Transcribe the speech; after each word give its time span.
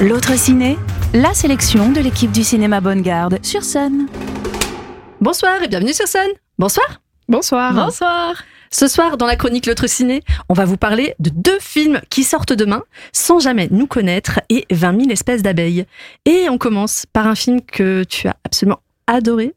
L'autre 0.00 0.36
ciné, 0.36 0.76
la 1.12 1.32
sélection 1.32 1.92
de 1.92 2.00
l'équipe 2.00 2.32
du 2.32 2.42
cinéma 2.42 2.80
Bonne 2.80 3.02
Garde 3.02 3.38
sur 3.40 3.62
scène. 3.62 4.08
Bonsoir 5.20 5.62
et 5.62 5.68
bienvenue 5.68 5.92
sur 5.92 6.08
scène. 6.08 6.32
Bonsoir. 6.58 7.00
Bonsoir. 7.28 7.72
Bonsoir. 7.72 8.42
Ce 8.72 8.88
soir, 8.88 9.16
dans 9.16 9.26
la 9.26 9.36
chronique 9.36 9.66
L'autre 9.66 9.86
ciné, 9.86 10.24
on 10.48 10.54
va 10.54 10.64
vous 10.64 10.76
parler 10.76 11.14
de 11.20 11.30
deux 11.32 11.60
films 11.60 12.00
qui 12.10 12.24
sortent 12.24 12.52
demain, 12.52 12.82
Sans 13.12 13.38
jamais 13.38 13.68
nous 13.70 13.86
connaître 13.86 14.40
et 14.48 14.66
20 14.72 15.02
000 15.02 15.10
espèces 15.12 15.42
d'abeilles. 15.42 15.86
Et 16.24 16.48
on 16.50 16.58
commence 16.58 17.06
par 17.12 17.28
un 17.28 17.36
film 17.36 17.60
que 17.60 18.02
tu 18.02 18.26
as 18.26 18.34
absolument 18.44 18.80
adoré, 19.06 19.54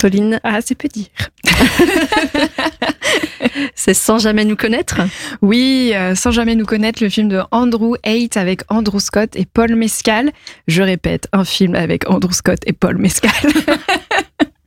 Pauline. 0.00 0.38
Ah, 0.44 0.60
c'est 0.64 0.76
peu 0.76 0.86
dire. 0.86 1.08
c'est 3.74 3.94
Sans 3.94 4.18
jamais 4.18 4.44
nous 4.44 4.56
connaître 4.56 5.00
Oui, 5.42 5.92
euh, 5.94 6.14
Sans 6.14 6.30
jamais 6.30 6.54
nous 6.54 6.66
connaître, 6.66 7.02
le 7.02 7.08
film 7.08 7.28
de 7.28 7.40
Andrew 7.50 7.94
Haight 8.02 8.36
avec 8.36 8.62
Andrew 8.68 8.98
Scott 8.98 9.36
et 9.36 9.46
Paul 9.46 9.74
Mescal. 9.74 10.32
Je 10.68 10.82
répète, 10.82 11.28
un 11.32 11.44
film 11.44 11.74
avec 11.74 12.08
Andrew 12.10 12.32
Scott 12.32 12.60
et 12.66 12.72
Paul 12.72 12.98
Mescal. 12.98 13.30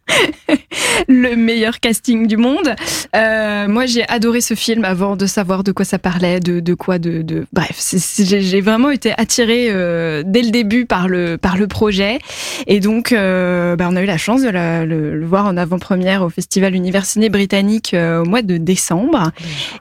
le 1.07 1.35
meilleur 1.35 1.79
casting 1.79 2.27
du 2.27 2.38
monde. 2.38 2.73
Euh, 3.16 3.67
moi, 3.67 3.85
j'ai 3.85 4.07
adoré 4.07 4.41
ce 4.41 4.53
film 4.53 4.85
avant 4.85 5.16
de 5.16 5.25
savoir 5.25 5.63
de 5.63 5.71
quoi 5.71 5.85
ça 5.85 5.99
parlait, 5.99 6.39
de, 6.39 6.59
de 6.59 6.73
quoi, 6.73 6.99
de, 6.99 7.21
de... 7.21 7.45
bref, 7.53 7.93
j'ai 8.20 8.61
vraiment 8.61 8.89
été 8.89 9.13
attirée 9.17 9.67
euh, 9.70 10.23
dès 10.25 10.41
le 10.41 10.52
début 10.52 10.85
par 10.85 11.07
le 11.07 11.38
par 11.38 11.57
le 11.57 11.67
projet, 11.67 12.20
et 12.66 12.80
donc 12.80 13.11
euh, 13.11 13.75
bah, 13.75 13.88
on 13.89 13.95
a 13.95 14.02
eu 14.02 14.05
la 14.05 14.17
chance 14.17 14.41
de 14.41 14.49
la, 14.49 14.85
le, 14.85 15.25
voir 15.25 15.45
en 15.45 15.57
avant-première 15.57 16.23
au 16.23 16.30
Festival 16.30 16.75
Université 16.75 17.30
britannique 17.30 17.94
euh, 17.94 18.21
au 18.21 18.25
mois 18.25 18.41
de 18.41 18.58
décembre, 18.58 19.31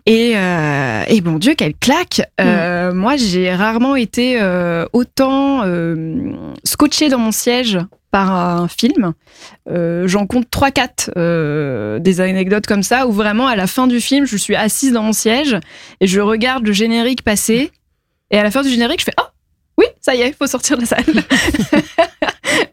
et 0.07 0.35
et 1.09 1.21
bon 1.21 1.39
Dieu 1.39 1.55
quelle 1.55 1.75
claque 1.75 2.23
mm. 2.41 2.93
Moi, 2.93 3.17
j'ai 3.17 3.53
rarement 3.53 3.97
été 3.97 4.41
autant 4.93 5.63
scotché 6.65 7.09
dans 7.09 7.19
mon 7.19 7.33
siège 7.33 7.79
par 8.11 8.31
un 8.31 8.69
film. 8.69 9.13
Euh, 9.69 10.07
J'en 10.07 10.27
compte 10.27 10.47
3-4 10.51 11.11
euh, 11.17 11.99
des 11.99 12.21
anecdotes 12.21 12.67
comme 12.67 12.83
ça, 12.83 13.07
où 13.07 13.13
vraiment 13.13 13.47
à 13.47 13.57
la 13.57 13.67
fin 13.67 13.87
du 13.87 14.01
film, 14.01 14.27
je 14.27 14.37
suis 14.37 14.57
assise 14.57 14.93
dans 14.93 15.03
mon 15.03 15.13
siège 15.13 15.57
et 16.01 16.07
je 16.07 16.21
regarde 16.21 16.67
le 16.67 16.73
générique 16.73 17.23
passer. 17.23 17.71
Et 18.31 18.39
à 18.39 18.43
la 18.43 18.51
fin 18.51 18.63
du 18.63 18.71
générique, 18.71 19.01
je 19.01 19.05
fais 19.05 19.15
Oh, 19.21 19.27
oui, 19.79 19.87
ça 20.01 20.15
y 20.15 20.23
est, 20.23 20.29
il 20.29 20.35
faut 20.35 20.47
sortir 20.47 20.77
de 20.77 20.83
la 20.83 20.87
salle. 20.89 21.05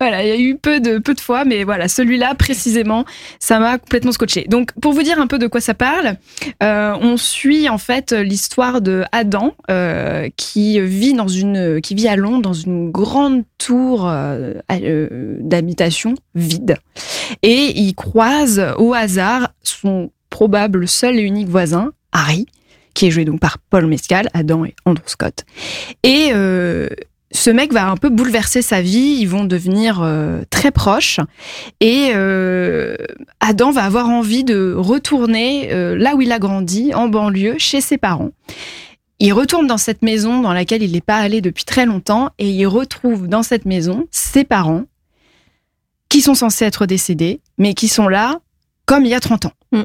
voilà, 0.04 0.24
il 0.24 0.28
y 0.28 0.32
a 0.32 0.38
eu 0.38 0.58
peu 0.58 0.82
de, 0.82 0.98
peu 0.98 1.14
de 1.14 1.22
fois, 1.22 1.46
mais 1.46 1.64
voilà, 1.64 1.88
celui-là 1.88 2.36
précisément, 2.36 3.06
ça 3.40 3.60
m'a 3.60 3.78
complètement 3.78 4.12
scotché. 4.12 4.46
Donc, 4.50 4.72
pour 4.82 4.92
vous 4.92 5.02
dire 5.02 5.18
un 5.18 5.28
peu 5.28 5.40
de 5.40 5.48
quoi 5.48 5.62
ça 5.62 5.74
parle, 5.74 6.18
euh, 6.62 6.94
on 7.00 7.16
suit 7.16 7.70
en 7.70 7.78
fait 7.78 8.12
l'histoire 8.12 8.82
de 8.82 9.04
Adam 9.14 9.56
euh, 9.72 10.28
qui 10.36 10.80
vit 10.82 11.14
dans 11.14 11.30
une, 11.30 11.80
qui 11.82 11.96
vit 11.96 12.10
à 12.10 12.18
Londres 12.18 12.42
dans 12.42 12.54
une 12.54 12.92
grande 12.92 13.44
tour 13.58 14.06
euh, 14.10 14.56
d'habitation 15.40 16.16
vide, 16.36 16.76
et 17.42 17.72
il 17.80 17.96
croise 17.96 18.62
au 18.78 18.94
hasard 18.94 19.54
son 19.64 20.12
probable 20.30 20.86
seul 20.88 21.18
et 21.18 21.22
unique 21.22 21.48
voisin, 21.48 21.94
Harry, 22.12 22.46
qui 22.94 23.08
est 23.08 23.12
joué 23.12 23.24
donc 23.24 23.40
par 23.40 23.58
Paul 23.58 23.88
Mescal, 23.88 24.28
Adam 24.34 24.66
et 24.66 24.76
Andrew 24.86 25.08
Scott. 25.08 25.46
Et 26.04 26.34
ce 27.34 27.50
mec 27.50 27.74
va 27.74 27.90
un 27.90 27.98
peu 27.98 28.10
bouleverser 28.10 28.62
sa 28.62 28.82
vie, 28.82 29.18
ils 29.20 29.28
vont 29.28 29.44
devenir 29.44 30.02
euh, 30.02 30.44
très 30.52 30.72
proches 30.72 31.20
et 31.80 32.12
euh, 32.14 32.96
Adam 33.40 33.72
va 33.72 33.84
avoir 33.84 34.08
envie 34.08 34.44
de 34.44 34.74
retourner 34.78 35.74
euh, 35.74 35.96
là 35.98 36.16
où 36.16 36.22
il 36.22 36.32
a 36.32 36.40
grandi, 36.40 36.94
en 36.94 37.08
banlieue, 37.08 37.56
chez 37.58 37.82
ses 37.82 37.98
parents. 37.98 38.30
Il 39.20 39.34
retourne 39.34 39.68
dans 39.68 39.78
cette 39.78 40.04
maison 40.04 40.42
dans 40.42 40.54
laquelle 40.54 40.84
il 40.84 40.92
n'est 40.92 41.02
pas 41.02 41.18
allé 41.18 41.42
depuis 41.42 41.66
très 41.66 41.86
longtemps 41.86 42.30
et 42.38 42.50
il 42.50 42.68
retrouve 42.68 43.28
dans 43.28 43.44
cette 43.44 43.66
maison 43.66 44.08
ses 44.12 44.44
parents 44.44 44.84
qui 46.10 46.22
sont 46.22 46.36
censés 46.36 46.66
être 46.66 46.86
décédés, 46.86 47.42
mais 47.58 47.74
qui 47.74 47.88
sont 47.88 48.08
là 48.08 48.40
comme 48.86 49.06
il 49.06 49.10
y 49.10 49.16
a 49.16 49.20
30 49.20 49.46
ans. 49.46 49.54
Mm. 49.72 49.84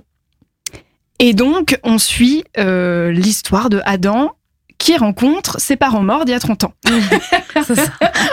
Et 1.21 1.35
donc, 1.35 1.79
on 1.83 1.99
suit 1.99 2.45
l'histoire 2.57 3.71
de 3.71 3.81
Adam 3.85 4.33
qui 4.79 4.97
rencontre 4.97 5.61
ses 5.61 5.77
parents 5.77 6.03
morts 6.03 6.25
d'il 6.25 6.33
y 6.33 6.35
a 6.35 6.41
30 6.41 6.65
ans. 6.65 6.73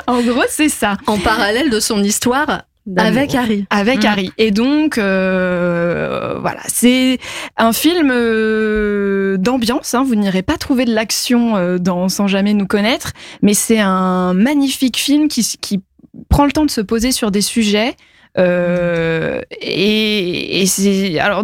en 0.08 0.22
gros, 0.22 0.44
c'est 0.50 0.70
ça. 0.70 0.98
En 1.08 1.18
parallèle 1.18 1.70
de 1.70 1.80
son 1.80 2.04
histoire 2.04 2.66
avec 2.98 3.34
Harry. 3.34 3.66
Avec 3.70 4.04
mm. 4.04 4.08
Harry. 4.08 4.32
Et 4.38 4.52
donc, 4.52 4.98
euh, 4.98 6.38
voilà, 6.40 6.62
c'est 6.68 7.20
un 7.58 7.74
film 7.74 8.12
euh, 8.12 9.38
d'ambiance. 9.38 9.94
Hein. 9.94 10.04
Vous 10.04 10.16
n'irez 10.16 10.44
pas 10.44 10.58
trouver 10.58 10.86
de 10.86 10.94
l'action 10.94 11.58
euh, 11.58 11.78
dans 11.80 12.10
Sans 12.10 12.28
jamais 12.28 12.54
nous 12.54 12.68
connaître, 12.68 13.14
mais 13.42 13.54
c'est 13.54 13.80
un 13.80 14.34
magnifique 14.34 14.98
film 14.98 15.28
qui, 15.28 15.44
qui 15.60 15.82
prend 16.30 16.46
le 16.46 16.52
temps 16.52 16.66
de 16.66 16.72
se 16.72 16.82
poser 16.82 17.12
sur 17.12 17.32
des 17.32 17.42
sujets 17.42 17.96
euh, 18.38 19.42
et, 19.62 20.62
et 20.62 20.66
c'est 20.66 21.20
alors 21.20 21.44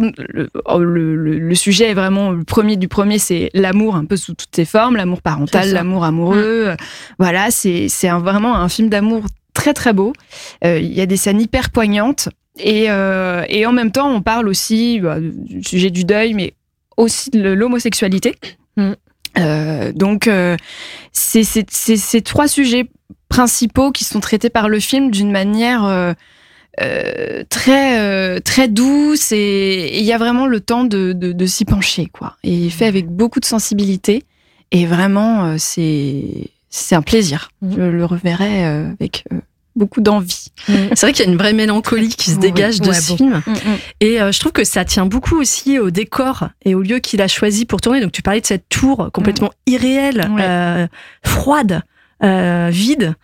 oh, 0.66 0.78
le, 0.78 1.16
le, 1.16 1.38
le, 1.38 1.54
sujet 1.54 1.90
est 1.90 1.94
vraiment 1.94 2.30
le 2.30 2.44
premier 2.44 2.76
du 2.76 2.88
premier, 2.88 3.18
c'est 3.18 3.50
l'amour 3.54 3.96
un 3.96 4.04
peu 4.04 4.16
sous 4.16 4.34
toutes 4.34 4.54
ses 4.54 4.64
formes, 4.64 4.96
l'amour 4.96 5.22
parental, 5.22 5.72
l'amour 5.72 6.04
amoureux. 6.04 6.72
Mm. 6.72 6.76
Voilà, 7.18 7.50
c'est 7.50 7.88
c'est 7.88 8.10
vraiment 8.10 8.56
un 8.56 8.68
film 8.68 8.88
d'amour 8.88 9.24
très 9.54 9.72
très 9.72 9.92
beau. 9.92 10.12
Euh, 10.64 10.78
il 10.78 10.92
y 10.92 11.00
a 11.00 11.06
des 11.06 11.16
scènes 11.16 11.40
hyper 11.40 11.70
poignantes 11.70 12.28
et 12.58 12.90
euh, 12.90 13.44
et 13.48 13.64
en 13.64 13.72
même 13.72 13.90
temps 13.90 14.10
on 14.10 14.20
parle 14.20 14.48
aussi 14.48 15.00
bah, 15.00 15.18
du 15.20 15.62
sujet 15.64 15.90
du 15.90 16.04
deuil, 16.04 16.34
mais 16.34 16.54
aussi 16.96 17.30
de 17.30 17.52
l'homosexualité. 17.52 18.36
Mm. 18.76 18.92
Euh, 19.38 19.92
donc 19.92 20.26
euh, 20.26 20.56
c'est 21.12 21.44
ces 21.44 22.22
trois 22.22 22.48
sujets 22.48 22.90
principaux 23.28 23.90
qui 23.92 24.04
sont 24.04 24.20
traités 24.20 24.50
par 24.50 24.68
le 24.68 24.78
film 24.78 25.10
d'une 25.10 25.30
manière 25.30 25.84
euh, 25.84 26.12
euh, 26.80 27.44
très 27.50 28.00
euh, 28.00 28.40
très 28.40 28.66
douce 28.66 29.30
et 29.32 29.98
il 29.98 30.04
y 30.04 30.12
a 30.12 30.16
vraiment 30.16 30.46
le 30.46 30.58
temps 30.58 30.84
de, 30.84 31.12
de, 31.12 31.32
de 31.32 31.46
s'y 31.46 31.66
pencher 31.66 32.06
quoi. 32.10 32.36
Et 32.44 32.54
il 32.54 32.70
fait 32.70 32.86
avec 32.86 33.08
beaucoup 33.08 33.40
de 33.40 33.44
sensibilité 33.44 34.24
et 34.70 34.86
vraiment 34.86 35.44
euh, 35.44 35.56
c'est 35.58 36.50
c'est 36.70 36.94
un 36.94 37.02
plaisir. 37.02 37.50
Mhm. 37.60 37.74
Je 37.76 37.82
le 37.82 38.04
reverrai 38.06 38.64
avec 38.64 39.24
beaucoup 39.76 40.00
d'envie. 40.00 40.46
Mhm. 40.66 40.88
C'est 40.94 41.00
vrai 41.02 41.12
qu'il 41.12 41.26
y 41.26 41.28
a 41.28 41.30
une 41.30 41.36
vraie 41.36 41.52
mélancolie 41.52 42.08
qui 42.08 42.30
se 42.30 42.38
dégage 42.38 42.80
de 42.80 42.90
ce 42.90 43.16
film. 43.16 43.42
Mhm, 43.46 43.54
et 44.00 44.16
je 44.16 44.40
trouve 44.40 44.52
que 44.52 44.64
ça 44.64 44.86
tient 44.86 45.04
beaucoup 45.04 45.38
aussi 45.38 45.78
au 45.78 45.90
décor 45.90 46.48
et 46.64 46.74
au 46.74 46.80
lieu 46.80 47.00
qu'il 47.00 47.20
a 47.20 47.28
choisi 47.28 47.66
pour 47.66 47.82
tourner. 47.82 48.00
Donc 48.00 48.12
tu 48.12 48.22
parlais 48.22 48.40
de 48.40 48.46
cette 48.46 48.70
tour 48.70 49.10
complètement 49.12 49.50
irréelle, 49.66 50.30
froide. 51.22 51.82
Euh, 52.24 52.68
vide. 52.70 53.14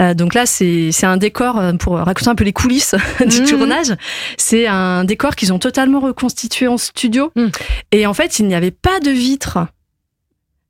Euh, 0.00 0.14
donc 0.14 0.34
là, 0.34 0.46
c'est 0.46 0.92
un 1.04 1.16
décor 1.16 1.58
euh, 1.58 1.72
pour 1.72 1.94
raconter 1.94 2.28
un 2.28 2.34
peu 2.36 2.44
les 2.44 2.52
coulisses 2.52 2.94
du 3.26 3.42
mmh. 3.42 3.46
tournage. 3.46 3.94
C'est 4.36 4.66
un 4.66 5.04
décor 5.04 5.34
qu'ils 5.34 5.52
ont 5.52 5.58
totalement 5.58 6.00
reconstitué 6.00 6.68
en 6.68 6.78
studio. 6.78 7.32
Mmh. 7.34 7.46
Et 7.90 8.06
en 8.06 8.14
fait, 8.14 8.38
il 8.38 8.46
n'y 8.46 8.54
avait 8.54 8.70
pas 8.70 9.00
de 9.00 9.10
vitres. 9.10 9.58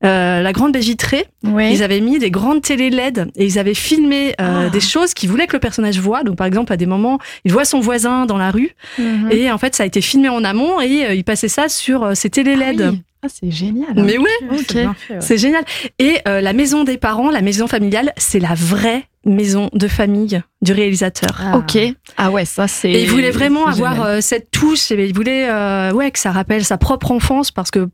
la 0.03 0.53
grande 0.53 0.72
baie 0.72 0.81
vitrée, 0.81 1.27
ils 1.43 1.83
avaient 1.83 2.00
mis 2.00 2.19
des 2.19 2.31
grandes 2.31 2.62
télé 2.62 2.91
LED 2.91 3.31
et 3.37 3.47
ils 3.47 3.59
avaient 3.59 3.75
filmé 3.75 4.34
ah. 4.39 4.69
des 4.71 4.81
choses 4.81 5.15
qu'ils 5.15 5.31
voulaient 5.31 5.47
que 5.47 5.56
le 5.56 5.61
personnage 5.61 5.99
voit. 5.99 6.22
Donc 6.25 6.37
par 6.37 6.47
exemple, 6.47 6.72
à 6.72 6.77
des 6.77 6.87
moments, 6.87 7.19
il 7.45 7.53
voit 7.53 7.65
son 7.65 7.81
voisin 7.81 8.27
dans 8.27 8.37
la 8.37 8.51
rue 8.51 8.72
mmh. 8.99 9.31
et 9.31 9.51
en 9.51 9.59
fait, 9.59 9.75
ça 9.75 9.83
a 9.83 9.87
été 9.87 10.03
filmé 10.03 10.28
en 10.28 10.45
amont 10.45 10.81
et 10.81 11.15
il 11.15 11.25
passait 11.25 11.49
ça 11.49 11.69
sur 11.69 12.15
ces 12.15 12.28
télé 12.28 12.56
LED. 12.56 12.83
Ah 12.83 13.13
ah, 13.24 13.28
c'est 13.32 13.50
génial. 13.50 13.90
Hein. 13.90 14.02
Mais 14.04 14.18
ouais, 14.18 14.88
c'est 15.20 15.38
génial. 15.38 15.64
Et 15.98 16.18
euh, 16.28 16.40
la 16.40 16.52
maison 16.52 16.84
des 16.84 16.98
parents, 16.98 17.30
la 17.30 17.40
maison 17.40 17.66
familiale, 17.66 18.12
c'est 18.16 18.40
la 18.40 18.54
vraie 18.54 19.04
maison 19.24 19.70
de 19.72 19.88
famille 19.88 20.42
du 20.60 20.72
réalisateur. 20.72 21.40
Ah. 21.40 21.56
Ok. 21.56 21.78
Ah 22.18 22.30
ouais, 22.30 22.44
ça 22.44 22.68
c'est. 22.68 22.90
Et 22.90 23.02
il 23.02 23.08
voulait 23.08 23.30
vraiment 23.30 23.66
avoir 23.66 24.04
euh, 24.04 24.20
cette 24.20 24.50
touche. 24.50 24.90
Et 24.90 25.06
il 25.06 25.14
voulait, 25.14 25.48
euh, 25.48 25.92
ouais, 25.92 26.10
que 26.10 26.18
ça 26.18 26.32
rappelle 26.32 26.64
sa 26.64 26.76
propre 26.76 27.10
enfance 27.10 27.50
parce 27.50 27.70
que 27.70 27.88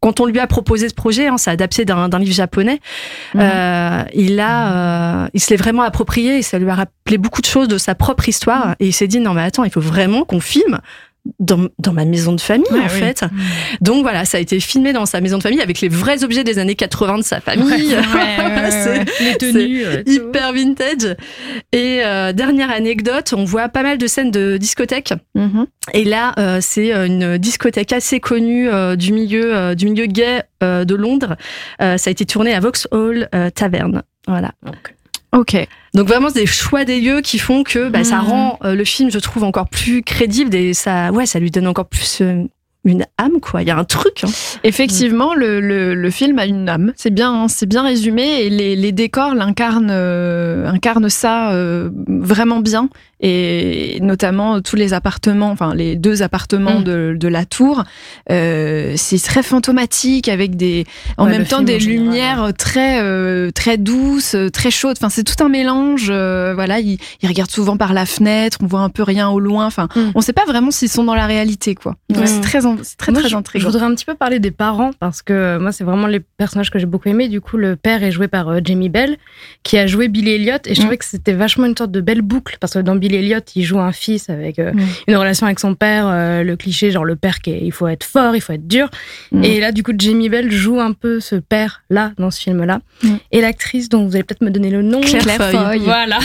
quand 0.00 0.20
on 0.20 0.26
lui 0.26 0.38
a 0.38 0.46
proposé 0.46 0.88
ce 0.88 0.94
projet, 0.94 1.26
hein, 1.26 1.36
c'est 1.36 1.50
adapté 1.50 1.84
d'un 1.84 2.08
livre 2.18 2.32
japonais, 2.34 2.80
mhm. 3.34 3.40
euh, 3.42 4.02
il 4.14 4.40
a, 4.40 5.24
euh, 5.24 5.28
il 5.34 5.40
se 5.40 5.50
l'est 5.50 5.56
vraiment 5.56 5.82
approprié 5.82 6.38
et 6.38 6.42
ça 6.42 6.58
lui 6.58 6.70
a 6.70 6.74
rappelé 6.74 7.18
beaucoup 7.18 7.42
de 7.42 7.46
choses 7.46 7.68
de 7.68 7.78
sa 7.78 7.94
propre 7.94 8.28
histoire. 8.28 8.76
Et 8.80 8.86
il 8.86 8.92
s'est 8.92 9.06
dit 9.06 9.20
non 9.20 9.34
mais 9.34 9.42
attends, 9.42 9.64
il 9.64 9.70
faut 9.70 9.80
vraiment 9.80 10.24
qu'on 10.24 10.40
filme 10.40 10.80
dans, 11.38 11.68
dans, 11.78 11.92
ma 11.92 12.04
maison 12.04 12.32
de 12.32 12.40
famille 12.40 12.66
en 12.72 12.88
fait. 12.88 13.22
Mm. 13.22 13.28
Donc 13.80 14.02
voilà, 14.02 14.24
ça 14.24 14.38
a 14.38 14.40
été 14.40 14.58
filmé 14.60 14.92
dans 14.92 15.06
sa 15.06 15.20
maison 15.20 15.38
de 15.38 15.42
famille 15.42 15.60
avec 15.60 15.80
les 15.80 15.88
vrais 15.88 16.24
objets 16.24 16.44
des 16.44 16.58
années 16.58 16.74
80 16.74 17.18
de 17.18 17.22
sa 17.22 17.40
famille. 17.40 17.68
c'est 18.70 19.04
les 19.20 19.36
tenues, 19.36 19.84
hyper 20.06 20.52
vintage. 20.52 21.16
Et 21.72 22.00
euh, 22.04 22.32
dernière 22.32 22.70
anecdote, 22.70 23.34
on 23.36 23.44
voit 23.44 23.68
pas 23.68 23.82
mal 23.82 23.98
de 23.98 24.06
scènes 24.06 24.30
de 24.30 24.56
discothèque. 24.56 25.12
Mm-hmm. 25.36 25.66
Et 25.94 26.04
là, 26.04 26.34
euh, 26.38 26.58
c'est 26.60 26.94
euh, 26.94 27.06
une 27.06 27.38
discothèque 27.38 27.92
assez 27.92 28.20
connue 28.20 28.68
du 28.96 29.12
milieu 29.12 29.74
du 29.74 29.86
milieu 29.86 30.06
gay 30.06 30.42
de 30.60 30.94
Londres. 30.94 31.36
ça 31.78 31.94
a 31.94 32.10
été 32.10 32.24
tourné 32.24 32.54
à 32.54 32.60
Vauxhall 32.60 33.28
Taverne. 33.54 34.02
Voilà. 34.26 34.52
Ok. 35.32 35.56
Donc 35.94 36.08
vraiment 36.08 36.30
des 36.30 36.46
choix 36.46 36.84
des 36.84 37.00
lieux 37.00 37.20
qui 37.20 37.38
font 37.38 37.62
que 37.62 37.88
bah, 37.88 38.04
ça 38.04 38.18
hmm. 38.18 38.26
rend 38.26 38.58
euh, 38.64 38.74
le 38.74 38.84
film, 38.84 39.10
je 39.10 39.18
trouve, 39.18 39.44
encore 39.44 39.68
plus 39.68 40.02
crédible 40.02 40.54
et 40.54 40.74
ça, 40.74 41.12
ouais, 41.12 41.26
ça 41.26 41.38
lui 41.38 41.50
donne 41.50 41.66
encore 41.66 41.86
plus 41.86 42.20
euh, 42.20 42.44
une 42.84 43.04
âme, 43.18 43.40
quoi. 43.40 43.62
Il 43.62 43.68
y 43.68 43.70
a 43.70 43.76
un 43.76 43.84
truc. 43.84 44.24
Hein. 44.24 44.28
Effectivement, 44.64 45.34
le, 45.34 45.60
le, 45.60 46.10
film 46.10 46.38
a 46.38 46.46
une 46.46 46.68
âme. 46.68 46.92
C'est 46.96 47.12
bien, 47.12 47.46
c'est 47.48 47.66
bien 47.66 47.82
résumé 47.82 48.42
et 48.42 48.50
les, 48.50 48.74
les 48.74 48.92
décors 48.92 49.34
l'incarnent, 49.34 49.90
euh, 49.90 50.66
incarnent 50.66 51.10
ça 51.10 51.52
euh, 51.52 51.90
vraiment 52.08 52.60
bien. 52.60 52.88
Et 53.22 53.98
notamment 54.00 54.62
tous 54.62 54.76
les 54.76 54.94
appartements, 54.94 55.50
enfin 55.50 55.74
les 55.74 55.94
deux 55.94 56.22
appartements 56.22 56.80
mm. 56.80 56.84
de, 56.84 57.16
de, 57.20 57.28
la 57.28 57.44
tour, 57.44 57.84
euh, 58.30 58.94
c'est 58.96 59.22
très 59.22 59.42
fantomatique 59.42 60.26
avec 60.28 60.56
des, 60.56 60.86
en 61.18 61.26
même 61.26 61.44
temps 61.44 61.60
des 61.60 61.78
lumières 61.78 62.52
très 62.56 62.98
très 63.52 63.76
douces, 63.76 64.36
très 64.54 64.70
chaudes. 64.70 64.96
Enfin 64.98 65.10
c'est 65.10 65.24
tout 65.24 65.44
un 65.44 65.50
mélange. 65.50 66.06
voilà, 66.06 66.80
ils, 66.80 66.96
ils, 67.20 67.28
regardent 67.28 67.50
souvent 67.50 67.76
par 67.76 67.92
la 67.92 68.06
fenêtre, 68.06 68.56
on 68.62 68.66
voit 68.66 68.80
un 68.80 68.88
peu 68.88 69.02
rien 69.02 69.28
au 69.28 69.38
loin. 69.38 69.66
Enfin, 69.66 69.88
mm. 69.94 70.12
on 70.14 70.18
ne 70.20 70.24
sait 70.24 70.32
pas 70.32 70.46
vraiment 70.46 70.70
s'ils 70.70 70.88
sont 70.88 71.04
dans 71.04 71.14
la 71.14 71.26
réalité, 71.26 71.74
quoi. 71.74 71.96
C'est 72.24 72.40
très 72.40 72.64
c'est 72.82 72.96
très, 72.96 73.12
très 73.12 73.34
intriguant. 73.34 73.62
Je 73.62 73.72
voudrais 73.72 73.86
un 73.86 73.94
petit 73.94 74.04
peu 74.04 74.14
parler 74.14 74.38
des 74.38 74.50
parents 74.50 74.90
parce 74.98 75.22
que 75.22 75.32
euh, 75.32 75.58
moi, 75.58 75.72
c'est 75.72 75.84
vraiment 75.84 76.06
les 76.06 76.20
personnages 76.20 76.70
que 76.70 76.78
j'ai 76.78 76.86
beaucoup 76.86 77.08
aimés. 77.08 77.28
Du 77.28 77.40
coup, 77.40 77.56
le 77.56 77.76
père 77.76 78.02
est 78.02 78.10
joué 78.10 78.28
par 78.28 78.48
euh, 78.48 78.60
Jamie 78.62 78.88
Bell, 78.88 79.16
qui 79.62 79.78
a 79.78 79.86
joué 79.86 80.08
Billy 80.08 80.32
Elliot. 80.32 80.58
Et 80.66 80.74
je 80.74 80.80
mm. 80.80 80.82
trouvais 80.82 80.96
que 80.96 81.04
c'était 81.04 81.32
vachement 81.32 81.66
une 81.66 81.76
sorte 81.76 81.90
de 81.90 82.00
belle 82.00 82.22
boucle 82.22 82.56
parce 82.60 82.74
que 82.74 82.78
dans 82.78 82.96
Billy 82.96 83.16
Elliot, 83.16 83.40
il 83.54 83.64
joue 83.64 83.80
un 83.80 83.92
fils 83.92 84.30
avec 84.30 84.58
euh, 84.58 84.72
mm. 84.72 84.80
une 85.08 85.16
relation 85.16 85.46
avec 85.46 85.58
son 85.58 85.74
père, 85.74 86.06
le 86.44 86.54
cliché, 86.56 86.90
genre 86.90 87.04
le 87.04 87.16
père 87.16 87.40
qui 87.40 87.50
est, 87.50 87.60
il 87.62 87.72
faut 87.72 87.88
être 87.88 88.04
fort, 88.04 88.36
il 88.36 88.40
faut 88.40 88.52
être 88.52 88.66
dur. 88.66 88.88
Mm. 89.32 89.44
Et 89.44 89.60
là, 89.60 89.72
du 89.72 89.82
coup, 89.82 89.92
Jamie 89.96 90.28
Bell 90.28 90.50
joue 90.50 90.80
un 90.80 90.92
peu 90.92 91.20
ce 91.20 91.36
père-là 91.36 92.12
dans 92.18 92.30
ce 92.30 92.40
film-là. 92.40 92.80
Et 93.32 93.40
l'actrice 93.40 93.88
dont 93.88 94.04
vous 94.04 94.14
allez 94.14 94.24
peut-être 94.24 94.42
me 94.42 94.50
donner 94.50 94.70
le 94.70 94.82
nom. 94.82 95.00
Claire, 95.00 95.50
Foy. 95.50 95.78
Voilà. 95.78 96.18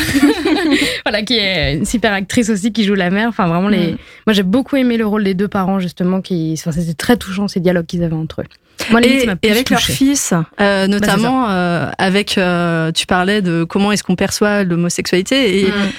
voilà, 1.05 1.21
qui 1.23 1.37
est 1.37 1.75
une 1.75 1.85
super 1.85 2.13
actrice 2.13 2.49
aussi, 2.49 2.71
qui 2.71 2.83
joue 2.83 2.95
la 2.95 3.09
mère. 3.09 3.29
Enfin, 3.29 3.47
vraiment, 3.47 3.69
les... 3.69 3.95
moi, 4.25 4.33
j'ai 4.33 4.43
beaucoup 4.43 4.75
aimé 4.75 4.97
le 4.97 5.05
rôle 5.05 5.23
des 5.23 5.33
deux 5.33 5.47
parents, 5.47 5.79
justement, 5.79 6.21
qui 6.21 6.34
c'était 6.55 6.93
très 6.93 7.17
touchant 7.17 7.47
ces 7.47 7.59
dialogues 7.59 7.85
qu'ils 7.85 8.03
avaient 8.03 8.15
entre 8.15 8.41
eux. 8.41 8.45
Moi, 8.91 9.01
et, 9.03 9.27
avec 9.49 9.69
leur 9.69 9.79
fils, 9.79 10.33
euh, 10.59 10.87
notamment 10.87 11.49
euh, 11.49 11.89
avec, 11.97 12.37
euh, 12.37 12.91
tu 12.91 13.05
parlais 13.05 13.41
de 13.41 13.63
comment 13.63 13.91
est-ce 13.91 14.03
qu'on 14.03 14.15
perçoit 14.15 14.63
l'homosexualité 14.63 15.61
et 15.61 15.67
mm. 15.67 15.91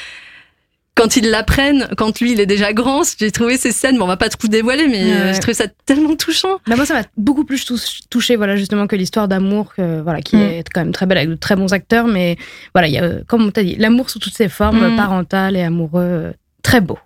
quand 0.94 1.17
ils 1.17 1.31
l'apprennent, 1.31 1.88
quand 1.97 2.21
lui 2.21 2.33
il 2.33 2.41
est 2.41 2.47
déjà 2.47 2.73
grand, 2.73 3.03
j'ai 3.19 3.31
trouvé 3.31 3.56
ces 3.56 3.73
scènes, 3.73 3.99
bon, 3.99 4.05
on 4.05 4.09
va 4.09 4.17
pas 4.17 4.29
tout 4.29 4.49
dévoiler, 4.49 4.88
mais 4.88 5.33
j'ai 5.33 5.41
trouvé 5.41 5.55
ça 5.55 5.67
tellement 5.87 6.17
touchant. 6.17 6.61
Bah, 6.67 6.77
moi, 6.77 6.87
ça 6.87 6.94
m'a 6.94 7.03
beaucoup 7.17 7.44
plus 7.44 7.67
touché, 8.11 8.37
voilà, 8.37 8.56
justement, 8.56 8.87
que 8.87 8.97
l'histoire 8.97 9.27
d'amour, 9.27 9.73
voilà, 9.79 10.21
qui 10.21 10.37
mm. 10.37 10.41
est 10.41 10.69
quand 10.73 10.83
même 10.83 10.93
très 10.93 11.06
belle 11.06 11.19
avec 11.19 11.31
de 11.31 11.37
très 11.37 11.56
bons 11.56 11.73
acteurs, 11.73 12.06
mais 12.06 12.37
voilà, 12.75 12.88
il 12.88 12.94
y 12.94 12.99
a, 12.99 13.11
comme 13.27 13.47
on 13.47 13.50
t'a 13.50 13.62
dit, 13.62 13.77
l'amour 13.77 14.11
sous 14.11 14.19
toutes 14.19 14.37
ses 14.37 14.49
formes, 14.49 14.93
mm. 14.93 14.97
parental 14.97 15.56
et 15.56 15.62
amoureux, 15.62 16.35
très 16.62 16.81
beau. 16.81 16.99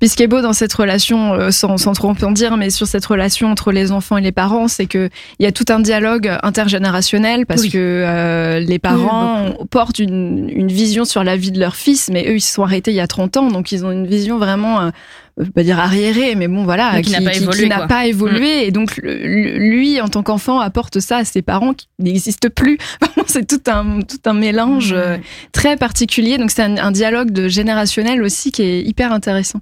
Puis 0.00 0.08
ce 0.08 0.16
qui 0.16 0.22
est 0.22 0.26
beau 0.28 0.40
dans 0.40 0.54
cette 0.54 0.72
relation, 0.72 1.34
euh, 1.34 1.50
sans, 1.50 1.76
sans 1.76 1.92
trop 1.92 2.14
en 2.22 2.32
dire, 2.32 2.56
mais 2.56 2.70
sur 2.70 2.86
cette 2.86 3.04
relation 3.04 3.50
entre 3.50 3.72
les 3.72 3.92
enfants 3.92 4.16
et 4.16 4.22
les 4.22 4.32
parents, 4.32 4.68
c'est 4.68 4.86
que 4.86 5.10
il 5.38 5.44
y 5.44 5.46
a 5.46 5.52
tout 5.52 5.66
un 5.68 5.80
dialogue 5.80 6.30
intergénérationnel 6.42 7.44
parce 7.44 7.66
que 7.66 7.76
euh, 7.76 8.58
les 8.60 8.78
parents 8.78 9.52
portent 9.70 9.98
une, 9.98 10.48
une, 10.48 10.68
vision 10.68 11.04
sur 11.04 11.24
la 11.24 11.36
vie 11.36 11.52
de 11.52 11.60
leur 11.60 11.76
fils, 11.76 12.08
mais 12.10 12.26
eux 12.28 12.36
ils 12.36 12.40
se 12.40 12.54
sont 12.54 12.62
arrêtés 12.62 12.90
il 12.90 12.96
y 12.96 13.00
a 13.00 13.06
30 13.06 13.36
ans, 13.36 13.48
donc 13.48 13.72
ils 13.72 13.84
ont 13.84 13.90
une 13.90 14.06
vision 14.06 14.38
vraiment 14.38 14.80
euh, 14.80 14.90
je 15.38 15.50
pas 15.50 15.62
dire 15.62 15.78
arriéré, 15.78 16.34
mais 16.34 16.48
bon 16.48 16.64
voilà, 16.64 17.00
qui, 17.02 17.12
n'a 17.12 17.86
pas 17.86 18.06
évolué. 18.06 18.64
Mm. 18.64 18.68
Et 18.68 18.70
donc 18.70 18.96
lui, 19.02 20.00
en 20.00 20.08
tant 20.08 20.22
qu'enfant, 20.22 20.60
apporte 20.60 21.00
ça 21.00 21.18
à 21.18 21.24
ses 21.24 21.42
parents 21.42 21.74
qui 21.74 21.88
n'existent 21.98 22.48
plus. 22.54 22.78
c'est 23.26 23.46
tout 23.46 23.70
un 23.70 24.00
tout 24.00 24.20
un 24.24 24.34
mélange 24.34 24.92
euh, 24.92 25.16
très 25.52 25.76
particulier. 25.76 26.38
Donc 26.38 26.50
c'est 26.50 26.62
un, 26.62 26.90
dialogue 26.90 27.30
de 27.30 27.48
générationnel 27.48 28.22
aussi 28.22 28.52
qui 28.52 28.62
est 28.62 28.82
hyper 28.82 29.12
intéressant. 29.12 29.60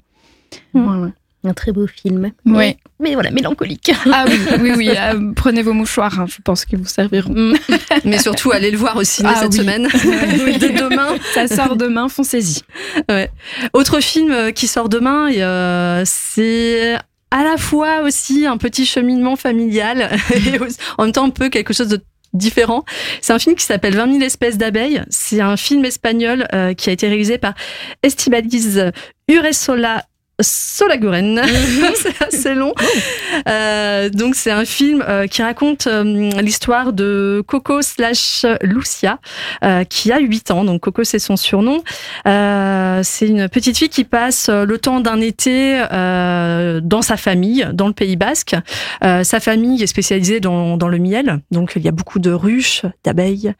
Mm. 0.74 1.08
Un 1.44 1.54
très 1.54 1.72
beau 1.72 1.86
film. 1.86 2.32
Oui. 2.44 2.76
Mais, 2.98 3.12
voilà, 3.12 3.30
mélancolique. 3.30 3.92
Ah 4.10 4.24
oui, 4.26 4.38
oui, 4.60 4.72
oui. 4.74 4.90
Euh, 4.96 5.32
prenez 5.34 5.62
vos 5.62 5.74
mouchoirs, 5.74 6.18
hein, 6.18 6.26
je 6.28 6.40
pense 6.42 6.64
qu'ils 6.64 6.78
vous 6.78 6.86
serviront. 6.86 7.32
Mm. 7.32 7.54
Mais 8.04 8.18
surtout, 8.18 8.52
allez 8.52 8.70
le 8.70 8.78
voir 8.78 8.96
au 8.96 9.04
ciné 9.04 9.28
ah 9.34 9.40
cette 9.42 9.52
semaine. 9.52 9.86
Dès 10.58 10.70
demain. 10.70 11.16
Ça 11.34 11.46
sort 11.46 11.76
demain, 11.76 12.08
foncez-y. 12.08 12.62
Ouais. 13.10 13.30
Autre 13.74 14.00
film 14.00 14.32
euh, 14.32 14.50
qui 14.50 14.66
sort 14.66 14.88
demain, 14.88 15.30
euh, 15.30 16.02
c'est 16.06 16.94
à 17.30 17.44
la 17.44 17.58
fois 17.58 18.00
aussi 18.00 18.46
un 18.46 18.56
petit 18.56 18.86
cheminement 18.86 19.36
familial 19.36 20.16
et 20.34 20.58
en 20.96 21.04
même 21.04 21.12
temps 21.12 21.26
un 21.26 21.30
peu 21.30 21.50
quelque 21.50 21.74
chose 21.74 21.88
de 21.88 22.00
différent. 22.32 22.84
C'est 23.20 23.34
un 23.34 23.38
film 23.38 23.56
qui 23.56 23.64
s'appelle 23.64 23.94
20 23.94 24.12
000 24.12 24.24
espèces 24.24 24.56
d'abeilles. 24.56 25.02
C'est 25.10 25.40
un 25.40 25.56
film 25.56 25.84
espagnol 25.84 26.46
qui 26.76 26.90
a 26.90 26.92
été 26.92 27.08
réalisé 27.08 27.38
par 27.38 27.54
Estibaliz 28.02 28.90
Uresola 29.28 30.04
Solaguren. 30.40 31.40
c'est 31.94 32.22
assez 32.22 32.54
long. 32.54 32.74
Euh, 33.48 34.10
donc 34.10 34.34
c'est 34.34 34.50
un 34.50 34.66
film 34.66 35.02
euh, 35.06 35.26
qui 35.26 35.42
raconte 35.42 35.86
euh, 35.86 36.30
l'histoire 36.42 36.92
de 36.92 37.42
Coco 37.46 37.80
slash 37.80 38.44
Lucia 38.60 39.18
qui 39.88 40.12
a 40.12 40.18
8 40.18 40.50
ans. 40.50 40.64
Donc 40.64 40.82
Coco 40.82 41.04
c'est 41.04 41.18
son 41.18 41.36
surnom. 41.36 41.82
c'est 42.24 43.28
une 43.28 43.48
petite 43.48 43.78
fille 43.78 43.88
qui 43.88 44.04
passe 44.04 44.48
le 44.48 44.78
temps 44.78 45.00
d'un 45.00 45.20
été 45.20 45.82
dans 45.90 47.02
sa 47.02 47.16
famille, 47.16 47.66
dans 47.72 47.86
le 47.86 47.92
Pays 47.92 48.16
Basque. 48.16 48.56
sa 49.02 49.40
famille 49.40 49.82
est 49.82 49.86
spécialisée 49.86 50.40
dans, 50.40 50.76
dans, 50.76 50.88
le 50.88 50.98
miel, 50.98 51.40
donc 51.50 51.72
il 51.76 51.82
y 51.82 51.88
a 51.88 51.92
beaucoup 51.92 52.18
de 52.18 52.30
ruches, 52.30 52.82
d'abeilles. 53.04 53.52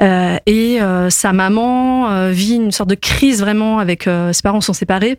et 0.00 0.78
sa 1.10 1.32
maman 1.32 2.30
vit 2.30 2.56
une 2.56 2.72
sorte 2.72 2.90
de 2.90 2.94
crise 2.94 3.40
vraiment 3.40 3.78
avec 3.78 4.04
ses 4.04 4.42
parents 4.42 4.60
sont 4.60 4.72
séparés 4.72 5.18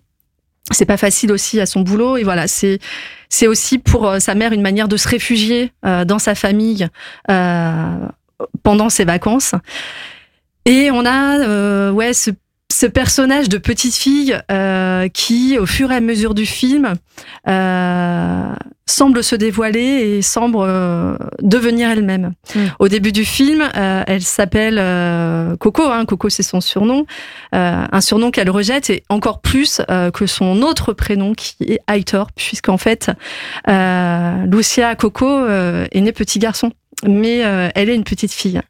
c'est 0.71 0.85
pas 0.85 0.97
facile 0.97 1.31
aussi 1.31 1.59
à 1.59 1.65
son 1.65 1.81
boulot. 1.81 2.17
Et 2.17 2.23
voilà 2.23 2.47
c'est 2.47 2.79
c'est 3.29 3.47
aussi 3.47 3.77
pour 3.77 4.07
euh, 4.07 4.19
sa 4.19 4.35
mère 4.35 4.53
une 4.53 4.61
manière 4.61 4.87
de 4.87 4.97
se 4.97 5.07
réfugier 5.07 5.71
euh, 5.85 6.05
dans 6.05 6.19
sa 6.19 6.35
famille 6.35 6.87
euh, 7.29 8.07
pendant 8.63 8.89
ses 8.89 9.05
vacances. 9.05 9.53
Et 10.65 10.91
on 10.91 11.05
a 11.05 11.91
ouais 11.91 12.13
ce 12.13 12.31
ce 12.77 12.85
personnage 12.85 13.49
de 13.49 13.57
petite 13.57 13.95
fille 13.95 14.37
euh, 14.51 15.07
qui, 15.07 15.57
au 15.57 15.65
fur 15.65 15.91
et 15.91 15.95
à 15.95 15.99
mesure 15.99 16.35
du 16.35 16.45
film, 16.45 16.93
euh, 17.47 18.53
semble 18.85 19.23
se 19.23 19.35
dévoiler 19.35 19.79
et 19.79 20.21
semble 20.21 20.57
euh, 20.59 21.17
devenir 21.41 21.89
elle-même. 21.89 22.33
Mm. 22.53 22.59
Au 22.77 22.87
début 22.87 23.11
du 23.11 23.25
film, 23.25 23.67
elle 23.73 24.21
s'appelle 24.21 24.75
Coco. 25.57 25.85
Hein, 25.85 26.05
Coco, 26.05 26.29
c'est 26.29 26.43
son 26.43 26.61
surnom, 26.61 27.07
un 27.51 28.01
surnom 28.01 28.29
qu'elle 28.29 28.51
rejette 28.51 28.91
et 28.91 29.03
encore 29.09 29.41
plus 29.41 29.81
que 30.13 30.27
son 30.27 30.61
autre 30.61 30.93
prénom 30.93 31.33
qui 31.33 31.55
est 31.63 31.79
Aitor, 31.91 32.27
puisqu'en 32.35 32.77
fait, 32.77 33.09
Lucia 33.67 34.95
Coco 34.95 35.47
est 35.47 36.01
née 36.01 36.11
petit 36.11 36.37
garçon, 36.37 36.71
mais 37.07 37.37
elle 37.73 37.89
est 37.89 37.95
une 37.95 38.03
petite 38.03 38.33
fille. 38.33 38.61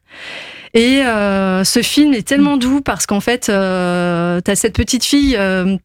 Et 0.74 1.02
euh, 1.02 1.64
ce 1.64 1.82
film 1.82 2.14
est 2.14 2.26
tellement 2.26 2.56
mm. 2.56 2.60
doux 2.60 2.80
parce 2.80 3.06
qu'en 3.06 3.20
fait, 3.20 3.48
euh, 3.48 4.40
t'as 4.40 4.54
cette 4.54 4.74
petite 4.74 5.04
fille 5.04 5.36
euh, 5.36 5.76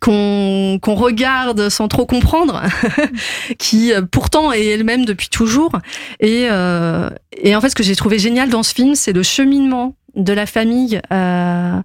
qu'on 0.00 0.78
qu'on 0.82 0.94
regarde 0.94 1.68
sans 1.68 1.88
trop 1.88 2.06
comprendre, 2.06 2.62
qui 3.58 3.92
euh, 3.92 4.02
pourtant 4.02 4.52
est 4.52 4.66
elle-même 4.66 5.04
depuis 5.04 5.28
toujours. 5.28 5.72
Et, 6.20 6.48
euh, 6.50 7.10
et 7.32 7.54
en 7.54 7.60
fait, 7.60 7.70
ce 7.70 7.76
que 7.76 7.82
j'ai 7.82 7.96
trouvé 7.96 8.18
génial 8.18 8.48
dans 8.48 8.62
ce 8.62 8.74
film, 8.74 8.94
c'est 8.94 9.12
le 9.12 9.22
cheminement 9.22 9.94
de 10.14 10.32
la 10.32 10.46
famille. 10.46 11.00
Euh, 11.12 11.80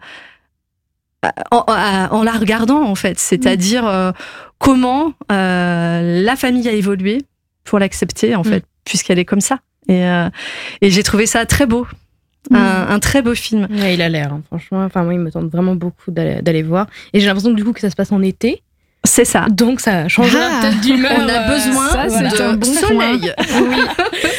en, 1.51 1.65
en, 1.67 2.23
la 2.23 2.31
regardant 2.31 2.81
en 2.81 2.95
fait, 2.95 3.19
c'est-à-dire 3.19 3.83
mm. 3.83 4.13
comment 4.57 5.13
la 5.29 6.35
famille 6.35 6.67
a 6.67 6.71
évolué 6.71 7.19
pour 7.63 7.77
l'accepter 7.77 8.35
en 8.35 8.41
mm. 8.41 8.45
fait, 8.45 8.65
puisqu'elle 8.85 9.19
est 9.19 9.25
comme 9.25 9.41
ça. 9.41 9.59
Et, 9.87 10.03
et 10.81 10.89
j'ai 10.89 11.03
trouvé 11.03 11.27
ça 11.27 11.45
très 11.45 11.67
beau. 11.67 11.85
Mm. 12.49 12.55
Un, 12.55 12.99
très 12.99 13.21
beau 13.21 13.35
film. 13.35 13.67
il 13.69 14.01
a 14.01 14.09
l'air, 14.09 14.33
hein, 14.33 14.41
franchement. 14.47 14.83
Enfin, 14.83 15.03
moi, 15.03 15.13
il 15.13 15.19
me 15.19 15.31
tente 15.31 15.49
vraiment 15.51 15.75
beaucoup 15.75 16.11
d'aller 16.11 16.63
voir. 16.63 16.87
Et 17.13 17.19
j'ai 17.19 17.27
l'impression 17.27 17.51
du 17.51 17.63
coup 17.63 17.73
que 17.73 17.79
ça 17.79 17.89
se 17.89 17.95
passe 17.95 18.11
en 18.11 18.21
été. 18.21 18.63
C'est 19.03 19.25
ça. 19.25 19.47
Donc 19.49 19.79
ça 19.79 20.07
change 20.07 20.37
ah, 20.39 20.61
peut-être 20.61 20.81
d'humeur. 20.81 21.11
On 21.17 21.27
a 21.27 21.47
besoin 21.47 21.89
ça, 21.89 22.05
de 22.07 22.41
un 22.41 22.53
bon 22.53 22.71
soleil. 22.71 23.33
oui, 23.39 23.77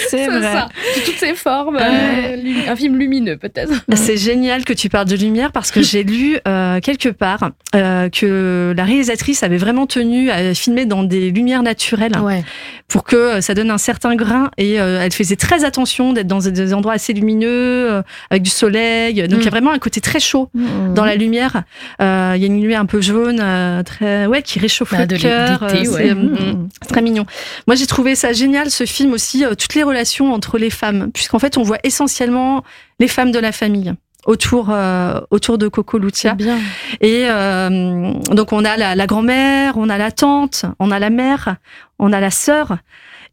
c'est 0.09 0.29
vrai. 0.29 0.41
Ça. 0.41 0.69
toutes 1.05 1.17
ces 1.17 1.35
formes. 1.35 1.79
Euh, 1.81 2.37
un 2.69 2.77
film 2.77 2.97
lumineux 2.97 3.37
peut-être. 3.37 3.73
C'est 3.95 4.17
génial 4.17 4.65
que 4.65 4.73
tu 4.73 4.89
parles 4.89 5.09
de 5.09 5.17
lumière 5.17 5.51
parce 5.51 5.73
que 5.73 5.83
j'ai 5.83 6.05
lu 6.05 6.39
euh, 6.47 6.79
quelque 6.79 7.09
part 7.09 7.51
euh, 7.75 8.09
que 8.09 8.73
la 8.77 8.85
réalisatrice 8.85 9.43
avait 9.43 9.57
vraiment 9.57 9.89
tenu 9.89 10.31
à 10.31 10.55
filmer 10.55 10.87
dans 10.87 11.03
des 11.03 11.33
lumières 11.33 11.65
naturelles 11.65 12.17
ouais. 12.21 12.45
pour 12.87 13.03
que 13.03 13.41
ça 13.41 13.55
donne 13.55 13.71
un 13.71 13.79
certain 13.79 14.15
grain 14.15 14.53
et 14.59 14.75
elle 14.75 15.13
faisait 15.13 15.35
très 15.35 15.65
attention 15.65 16.13
d'être 16.13 16.29
dans 16.29 16.39
des 16.39 16.73
endroits 16.73 16.93
assez 16.93 17.13
lumineux 17.13 18.03
avec 18.31 18.43
du 18.45 18.51
soleil. 18.51 19.27
Donc 19.27 19.41
il 19.41 19.45
y 19.45 19.49
a 19.49 19.51
mm. 19.51 19.51
vraiment 19.51 19.73
un 19.73 19.81
côté 19.81 20.01
très 20.01 20.21
chaud 20.21 20.51
mm. 20.55 20.95
dans 20.95 21.05
la 21.05 21.17
lumière. 21.17 21.65
Il 21.99 22.05
y 22.05 22.05
a 22.05 22.47
une 22.47 22.61
lumière 22.61 22.81
un 22.81 22.87
peu 22.87 23.01
jaune, 23.01 23.43
très 23.85 24.27
ouais 24.27 24.43
qui 24.52 24.52
réchauffe 24.61 24.93
bah, 24.93 25.07
le 25.07 25.19
cœur. 25.19 25.63
Euh, 25.63 25.69
euh, 25.73 26.15
mm, 26.15 26.69
c'est 26.81 26.89
très 26.89 27.03
mignon. 27.03 27.25
Moi, 27.67 27.77
j'ai 27.77 27.87
trouvé 27.87 28.15
ça 28.15 28.33
génial, 28.33 28.71
ce 28.71 28.85
film 28.85 29.13
aussi, 29.13 29.45
euh, 29.45 29.55
toutes 29.55 29.75
les 29.75 29.83
relations 29.83 30.33
entre 30.33 30.59
les 30.59 30.71
femmes, 30.71 31.11
puisqu'en 31.13 31.39
fait, 31.39 31.57
on 31.59 31.63
voit 31.63 31.79
essentiellement 31.85 32.63
les 33.01 33.09
femmes 33.09 33.31
de 33.33 33.39
la 33.39 33.53
famille. 33.53 33.93
autour 34.25 34.69
euh, 34.71 35.21
autour 35.31 35.59
de 35.59 35.69
Coco 35.69 35.99
Lucia. 35.99 36.35
Bien. 36.35 36.59
Et 37.01 37.25
euh, 37.29 38.13
donc 38.31 38.53
on 38.53 38.65
a 38.65 38.77
la, 38.77 38.95
la 38.95 39.07
grand-mère, 39.07 39.75
on 39.77 39.89
a 39.89 39.99
la 39.99 40.13
tante, 40.13 40.65
on 40.79 40.91
a 40.93 40.99
la 41.01 41.11
mère, 41.11 41.57
on 41.99 42.13
a 42.13 42.21
la 42.21 42.31
sœur. 42.31 42.79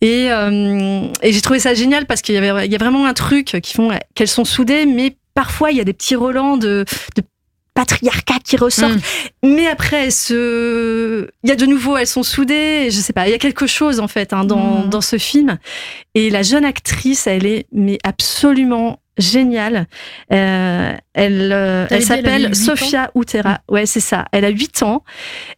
Et, 0.01 0.29
et 1.21 1.31
j'ai 1.33 1.41
trouvé 1.41 1.59
ça 1.59 1.73
génial 1.73 2.05
parce 2.05 2.21
qu'il 2.21 2.33
y 2.33 2.37
avait 2.37 2.65
il 2.65 2.71
y 2.71 2.75
a 2.75 2.77
vraiment 2.77 3.05
un 3.05 3.13
truc 3.13 3.59
qui 3.61 3.73
font 3.73 3.91
qu'elles 4.15 4.29
sont 4.29 4.45
soudées, 4.45 4.85
mais 4.85 5.17
parfois 5.33 5.71
il 5.71 5.77
y 5.77 5.81
a 5.81 5.83
des 5.83 5.93
petits 5.93 6.15
relents 6.15 6.55
de, 6.57 6.85
de 7.17 7.21
patriarcat 7.79 8.39
qui 8.43 8.57
ressortent. 8.57 8.99
Mm. 9.41 9.55
Mais 9.55 9.67
après, 9.67 10.11
ce... 10.11 11.29
il 11.43 11.49
y 11.49 11.51
a 11.53 11.55
de 11.55 11.65
nouveau, 11.65 11.95
elles 11.95 12.07
sont 12.07 12.23
soudées. 12.23 12.89
Je 12.91 12.99
sais 12.99 13.13
pas, 13.13 13.25
il 13.27 13.31
y 13.31 13.33
a 13.33 13.37
quelque 13.37 13.67
chose 13.67 14.01
en 14.01 14.09
fait 14.09 14.33
hein, 14.33 14.43
dans, 14.43 14.85
Mm. 14.85 14.89
dans 14.89 15.01
ce 15.01 15.17
film. 15.17 15.57
Et 16.13 16.29
la 16.29 16.43
jeune 16.43 16.65
actrice, 16.65 17.25
elle 17.25 17.45
est 17.45 17.67
mais 17.71 17.97
absolument 18.03 18.99
géniale. 19.17 19.87
Euh, 20.33 20.93
elle 21.13 21.51
euh, 21.53 21.87
elle 21.89 22.03
s'appelle 22.03 22.53
Sofia 22.55 23.11
Utera. 23.15 23.59
Ouais, 23.69 23.85
c'est 23.85 23.99
ça. 24.01 24.25
Elle 24.33 24.43
a 24.43 24.49
8 24.49 24.83
ans 24.83 25.03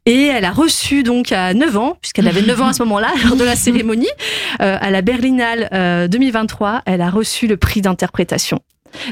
et 0.06 0.26
elle 0.28 0.46
a 0.46 0.52
reçu 0.52 1.04
donc 1.04 1.32
à 1.32 1.54
9 1.54 1.78
ans, 1.78 1.98
puisqu'elle 2.02 2.28
avait 2.28 2.42
9 2.42 2.62
ans 2.62 2.68
à 2.68 2.74
ce 2.74 2.84
moment-là, 2.84 3.12
lors 3.26 3.36
de 3.36 3.44
la 3.44 3.56
cérémonie, 3.56 4.10
euh, 4.62 4.78
à 4.80 4.92
la 4.92 5.02
Berlinale 5.02 5.70
euh, 5.74 6.08
2023, 6.08 6.84
elle 6.86 7.02
a 7.02 7.10
reçu 7.10 7.48
le 7.48 7.58
prix 7.58 7.82
d'interprétation. 7.82 8.60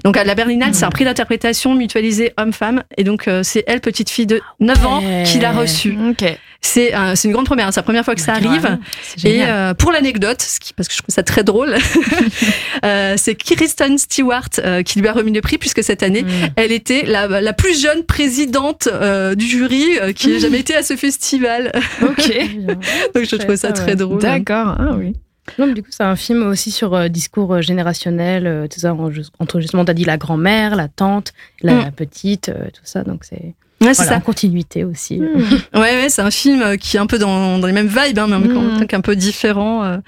Donc 0.04 0.18
à 0.18 0.24
la 0.24 0.36
Berlinale, 0.36 0.74
c'est 0.74 0.86
un 0.86 0.90
prix 0.90 1.06
d'interprétation 1.06 1.74
mutualisé 1.76 2.34
homme-femme, 2.38 2.84
et 2.98 3.04
donc 3.04 3.28
euh, 3.28 3.42
c'est 3.44 3.64
elle, 3.68 3.82
petite 3.82 4.10
fille 4.10 4.26
de 4.28 4.42
9 4.60 4.86
ans, 4.86 5.04
qui 5.26 5.40
l'a 5.40 5.52
reçu. 5.52 5.98
Ok. 6.10 6.24
C'est 6.62 6.94
euh, 6.94 7.14
c'est 7.16 7.30
une 7.30 7.34
grande 7.34 7.46
première, 7.46 7.72
c'est 7.74 7.80
la 7.80 7.84
première 7.84 8.04
fois 8.04 8.16
que 8.16 8.22
ça 8.22 8.34
arrive. 8.34 8.78
Et 9.24 9.44
euh, 9.46 9.74
pour 9.74 9.94
l'anecdote, 9.94 10.46
parce 10.76 10.90
que 10.90 10.94
je 10.94 11.02
trouve 11.02 11.14
ça 11.16 11.24
très 11.24 11.44
drôle, 11.44 11.74
euh, 12.86 13.14
c'est 13.18 13.36
Kristen 13.36 13.98
Stewart 13.98 14.50
euh, 14.60 14.84
qui 14.84 15.00
lui 15.00 15.08
a 15.08 15.14
remis 15.14 15.32
le 15.32 15.42
prix, 15.42 15.58
puisque 15.58 15.84
cette 15.84 16.04
année, 16.04 16.24
Mm. 16.24 16.48
elle 16.58 16.72
était 16.74 17.04
la, 17.06 17.28
la 17.28 17.54
plus 17.54 17.82
jeune 17.82 18.04
présidente 18.04 18.90
euh, 18.92 19.36
du 19.36 19.46
jury 19.48 19.86
euh, 20.02 20.12
qui 20.12 20.32
ait 20.34 20.40
jamais 20.46 20.60
été 20.60 20.76
à 20.76 20.84
ce 20.84 20.98
festival. 20.98 21.72
Ok. 22.02 22.28
Donc 23.16 23.24
je 23.24 23.36
trouve 23.38 23.56
ça 23.56 23.70
ça, 23.70 23.74
très 23.74 23.92
ouais. 23.92 23.96
drôle. 23.96 24.22
D'accord. 24.22 24.76
Ah 24.78 24.96
oui. 24.98 25.14
Non, 25.58 25.68
du 25.68 25.82
coup, 25.84 25.90
c'est 25.92 26.04
un 26.04 26.16
film 26.16 26.44
aussi 26.48 26.72
sur 26.72 26.94
euh, 26.94 27.08
discours 27.08 27.56
euh, 27.56 27.62
générationnel, 27.62 28.46
euh, 28.48 28.68
tout 28.68 28.80
ça, 28.80 28.94
en- 28.94 29.10
entre 29.40 29.60
justement, 29.60 29.86
t'as 29.86 29.94
dit 29.94 30.06
la 30.06 30.18
grand-mère, 30.18 30.76
la 30.76 30.88
tante, 30.88 31.34
la 31.62 31.74
Mm. 31.88 31.92
petite, 31.92 32.50
euh, 32.50 32.66
tout 32.74 32.82
ça, 32.84 33.04
donc 33.04 33.24
c'est 33.24 33.54
Ouais, 33.82 33.94
c'est 33.94 34.04
voilà, 34.04 34.18
ça. 34.18 34.20
continuité 34.20 34.84
aussi. 34.84 35.20
Hmm. 35.20 35.40
Ouais, 35.74 35.80
ouais, 36.02 36.10
c'est 36.10 36.22
un 36.22 36.32
film 36.32 36.78
qui 36.78 36.98
est 36.98 37.00
un 37.00 37.08
peu 37.08 37.18
dans, 37.18 37.60
dans 37.60 37.66
les 37.68 37.72
mêmes 37.72 37.88
vibes, 37.88 38.20
hein, 38.20 38.28
mais 38.28 38.36
en 38.36 38.40
même 38.40 38.52
Mm. 38.52 38.86
temps 38.88 38.98
un 38.98 39.02
peu 39.02 39.16
différent. 39.16 40.00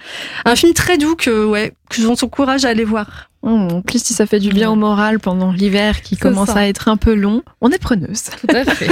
Un 0.44 0.56
film 0.56 0.74
très 0.74 0.98
doux 0.98 1.16
que, 1.16 1.46
ouais, 1.46 1.72
que 1.90 2.02
je 2.02 2.06
vous 2.06 2.12
encourage 2.24 2.66
à 2.66 2.70
aller 2.70 2.84
voir. 2.84 3.30
Hum, 3.44 3.72
En 3.72 3.82
plus, 3.82 4.04
si 4.04 4.14
ça 4.14 4.26
fait 4.28 4.40
du 4.40 4.50
bien 4.50 4.70
au 4.70 4.76
moral 4.76 5.20
pendant 5.20 5.52
l'hiver 5.54 6.02
qui 6.02 6.16
C'est 6.16 6.22
commence 6.22 6.50
ça. 6.50 6.60
à 6.60 6.66
être 6.68 6.90
un 6.90 6.98
peu 6.98 7.14
long, 7.16 7.44
on 7.62 7.70
est 7.72 7.82
preneuse. 7.82 8.24
Tout 8.42 8.56
à 8.56 8.66
fait. 8.66 8.90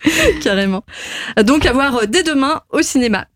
Carrément. 0.42 0.82
Donc 1.44 1.66
à 1.66 1.72
voir 1.72 2.06
dès 2.08 2.22
demain 2.22 2.62
au 2.70 2.82
cinéma. 2.82 3.26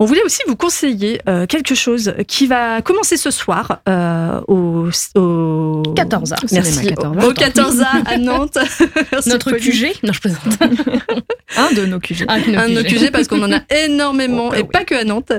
On 0.00 0.04
voulait 0.04 0.22
aussi 0.24 0.40
vous 0.46 0.56
conseiller 0.56 1.20
euh, 1.28 1.46
quelque 1.46 1.74
chose 1.74 2.14
qui 2.28 2.46
va 2.46 2.82
commencer 2.82 3.16
ce 3.16 3.30
soir 3.30 3.80
euh, 3.88 4.40
au, 4.48 4.88
au 5.16 5.82
14 5.94 6.32
a 6.32 6.36
Merci. 6.52 6.72
cinéma 6.72 6.96
14 6.96 7.24
Au 7.24 7.32
14 7.32 7.80
a 7.80 7.86
à 8.10 8.16
Nantes. 8.18 8.58
Notre. 9.26 9.52
QG 9.52 9.94
Non, 10.02 10.12
je 10.12 10.20
plaisante. 10.20 10.42
Un 11.56 11.72
de 11.74 11.86
nos 11.86 11.98
QG. 12.00 12.24
Un 12.28 12.38
de 12.68 12.74
nos 12.74 12.82
QG. 12.82 13.10
Parce 13.12 13.28
qu'on 13.28 13.42
en 13.42 13.52
a 13.52 13.60
énormément 13.84 14.46
Oh, 14.48 14.50
bah 14.50 14.58
et 14.58 14.62
oui. 14.62 14.68
pas 14.72 14.84
que 14.84 14.94
à 14.94 15.04
Nantes. 15.04 15.32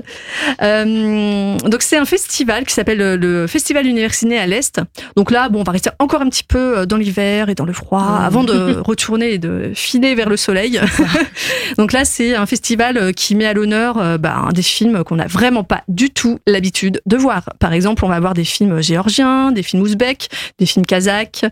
Euh, 0.61 1.57
donc 1.59 1.81
c'est 1.81 1.97
un 1.97 2.05
festival 2.05 2.65
qui 2.65 2.73
s'appelle 2.73 2.97
le- 3.15 3.47
Festival 3.47 3.85
Universiné 3.85 4.37
à 4.39 4.47
l'Est. 4.47 4.81
Donc 5.15 5.31
là, 5.31 5.49
bon, 5.49 5.59
on 5.61 5.63
va 5.63 5.71
rester 5.71 5.89
encore 5.99 6.21
un 6.21 6.29
petit 6.29 6.43
peu 6.43 6.85
dans 6.85 6.97
l'hiver 6.97 7.49
et 7.49 7.55
dans 7.55 7.65
le 7.65 7.73
froid 7.73 7.97
Mmh. 7.97 8.25
avant 8.25 8.43
de 8.43 8.77
retourner 8.85 9.33
et 9.33 9.37
de 9.37 9.71
filer 9.73 10.13
vers 10.15 10.29
le 10.29 10.37
soleil. 10.37 10.79
donc 11.77 11.93
là, 11.93 12.05
c'est 12.05 12.35
un 12.35 12.45
festival 12.45 13.13
qui 13.13 13.35
met 13.35 13.45
à 13.45 13.53
l'honneur 13.53 13.97
euh, 13.97 14.17
bah, 14.27 14.49
des 14.53 14.61
films 14.61 15.03
qu'on 15.05 15.15
n'a 15.15 15.27
vraiment 15.27 15.63
pas 15.63 15.83
du 15.87 16.09
tout 16.09 16.39
l'habitude 16.45 17.01
de 17.05 17.15
voir. 17.17 17.49
Par 17.59 17.71
exemple, 17.71 18.03
on 18.03 18.09
va 18.09 18.19
voir 18.19 18.33
des 18.33 18.43
films 18.43 18.81
géorgiens, 18.81 19.51
des 19.53 19.63
films 19.63 19.81
ouzbeks, 19.83 20.27
des 20.59 20.65
films 20.65 20.85
kazakhs, 20.85 21.45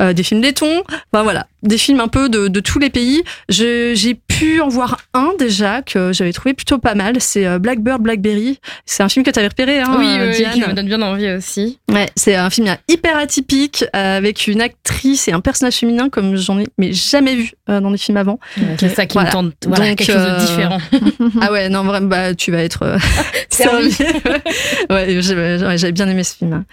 euh, 0.00 0.12
des 0.12 0.22
films 0.22 0.42
lettons. 0.42 0.82
Enfin 1.12 1.22
voilà, 1.22 1.46
des 1.62 1.78
films 1.78 2.00
un 2.00 2.08
peu 2.08 2.28
de, 2.28 2.48
de 2.48 2.60
tous 2.60 2.78
les 2.78 2.90
pays. 2.90 3.22
J'ai 3.48 4.14
pu 4.28 4.60
en 4.60 4.68
voir 4.68 4.98
un 5.14 5.32
déjà 5.38 5.80
que 5.82 6.12
j'avais 6.12 6.32
trouvé 6.32 6.52
plutôt 6.54 6.78
pas 6.78 6.94
mal. 6.94 7.16
C'est 7.20 7.46
euh, 7.46 7.58
Blackbird 7.58 8.02
Blackberry. 8.02 8.58
C'est 8.84 9.02
un 9.02 9.08
film 9.08 9.24
que 9.24 9.30
tu 9.30 9.38
avais 9.38 9.48
repéré, 9.48 9.80
hein, 9.80 9.96
Oui, 9.98 10.06
euh, 10.06 10.28
oui, 10.30 10.36
Diane 10.36 10.52
qui 10.52 10.60
me 10.60 10.72
donne 10.74 10.86
bien 10.86 11.00
envie 11.02 11.30
aussi. 11.32 11.78
Ouais, 11.90 12.06
c'est 12.14 12.36
un 12.36 12.50
film 12.50 12.76
hyper 12.88 13.16
atypique 13.16 13.84
euh, 13.96 14.18
avec 14.18 14.46
une 14.46 14.60
actrice 14.60 15.28
et 15.28 15.32
un 15.32 15.40
personnage 15.40 15.74
féminin 15.76 16.08
comme 16.10 16.36
j'en 16.36 16.58
ai 16.60 16.66
mais 16.76 16.92
jamais 16.92 17.34
vu 17.34 17.52
dans 17.66 17.90
des 17.90 17.98
films 17.98 18.16
avant. 18.18 18.38
C'est 18.78 18.88
ça 18.90 19.06
qui 19.06 19.14
Voilà. 19.14 19.28
me 19.28 19.32
tente. 19.32 19.54
Voilà, 19.66 19.88
Donc, 19.88 19.98
quelque 19.98 20.12
chose 20.12 20.22
de 20.22 20.40
différent. 20.40 20.78
ah 21.40 21.52
ouais, 21.52 21.68
non 21.68 21.82
vraiment, 21.84 22.06
bah 22.08 22.17
tu 22.36 22.50
vas 22.50 22.62
être 22.62 22.82
euh, 22.82 22.98
Servi. 23.50 23.96
ouais, 24.90 25.20
j'avais 25.20 25.92
bien 25.92 26.08
aimé 26.08 26.24
ce 26.24 26.36
film. 26.36 26.64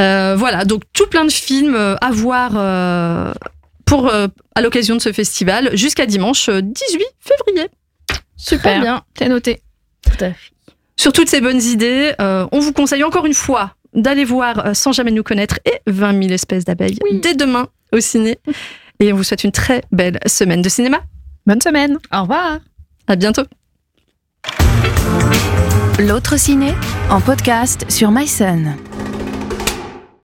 Euh, 0.00 0.34
voilà, 0.36 0.64
donc 0.64 0.82
tout 0.92 1.06
plein 1.06 1.24
de 1.24 1.32
films 1.32 1.74
euh, 1.74 1.96
à 2.00 2.10
voir 2.10 2.52
euh, 2.56 3.32
pour 3.84 4.08
euh, 4.08 4.28
à 4.54 4.60
l'occasion 4.62 4.96
de 4.96 5.00
ce 5.00 5.12
festival 5.12 5.70
jusqu'à 5.76 6.06
dimanche 6.06 6.48
euh, 6.48 6.60
18 6.62 7.04
février. 7.20 7.68
Très 8.08 8.56
Super. 8.56 8.80
bien. 8.80 9.02
C'est 9.18 9.28
noté. 9.28 9.62
Tout 10.04 10.24
à 10.24 10.30
fait. 10.30 10.36
Sur 10.96 11.12
toutes 11.12 11.28
ces 11.28 11.40
bonnes 11.40 11.62
idées, 11.62 12.12
on 12.18 12.60
vous 12.60 12.72
conseille 12.72 13.02
encore 13.02 13.26
une 13.26 13.34
fois 13.34 13.74
d'aller 13.94 14.24
voir 14.24 14.74
Sans 14.74 14.92
jamais 14.92 15.10
nous 15.10 15.22
connaître 15.22 15.58
et 15.64 15.80
20 15.86 16.22
000 16.22 16.32
espèces 16.32 16.64
d'abeilles 16.64 16.98
dès 17.22 17.34
demain 17.34 17.68
au 17.92 18.00
ciné. 18.00 18.38
Et 19.00 19.12
on 19.12 19.16
vous 19.16 19.24
souhaite 19.24 19.44
une 19.44 19.52
très 19.52 19.82
belle 19.90 20.18
semaine 20.26 20.62
de 20.62 20.68
cinéma. 20.68 21.00
Bonne 21.46 21.60
semaine. 21.60 21.98
Au 22.12 22.22
revoir. 22.22 22.58
À 23.08 23.16
bientôt. 23.16 23.42
L'autre 25.98 26.38
ciné 26.38 26.74
en 27.10 27.20
podcast 27.20 27.84
sur 27.90 28.10
MySun. 28.10 28.76